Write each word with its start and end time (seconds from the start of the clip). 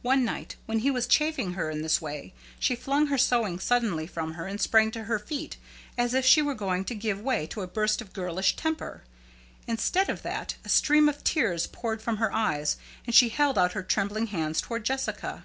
One 0.00 0.24
night, 0.24 0.56
when 0.64 0.78
he 0.78 0.90
was 0.90 1.06
chaffing 1.06 1.52
her 1.52 1.68
in 1.68 1.82
this 1.82 2.00
way, 2.00 2.32
she 2.58 2.74
flung 2.74 3.08
her 3.08 3.18
sewing 3.18 3.58
suddenly 3.58 4.06
from 4.06 4.32
her 4.32 4.46
and 4.46 4.58
sprang 4.58 4.90
to 4.92 5.04
her 5.04 5.18
feet, 5.18 5.58
as 5.98 6.14
if 6.14 6.24
she 6.24 6.40
were 6.40 6.54
going 6.54 6.86
to 6.86 6.94
give 6.94 7.20
way 7.20 7.46
to 7.48 7.60
a 7.60 7.66
burst 7.68 8.00
of 8.00 8.14
girlish 8.14 8.56
temper. 8.56 9.04
Instead 9.66 10.08
of 10.08 10.22
that, 10.22 10.54
a 10.64 10.70
stream 10.70 11.10
of 11.10 11.22
tears 11.24 11.66
poured 11.66 12.00
from 12.00 12.16
her 12.16 12.32
eyes, 12.32 12.78
and 13.04 13.14
she 13.14 13.28
held 13.28 13.58
out 13.58 13.72
her 13.74 13.82
trembling 13.82 14.28
hands 14.28 14.62
toward 14.62 14.82
Jessica. 14.82 15.44